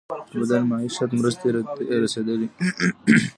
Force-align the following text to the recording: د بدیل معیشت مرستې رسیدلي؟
د 0.31 0.33
بدیل 0.41 0.63
معیشت 0.71 1.09
مرستې 1.19 1.47
رسیدلي؟ 2.03 2.47